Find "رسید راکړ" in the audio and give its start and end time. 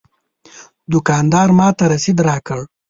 1.93-2.59